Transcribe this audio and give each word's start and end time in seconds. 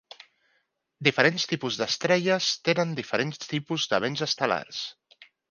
Diferents 1.07 1.45
tipus 1.51 1.77
d'estrelles 1.81 2.47
tenen 2.71 2.97
diferents 3.01 3.45
tipus 3.45 3.87
de 3.93 4.01
vents 4.07 4.27
estel·lars. 4.31 4.83